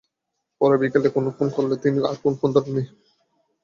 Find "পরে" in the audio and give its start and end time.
0.61-0.75